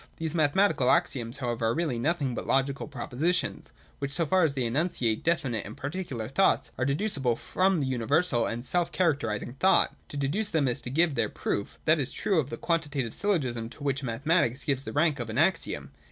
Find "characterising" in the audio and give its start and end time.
8.91-9.57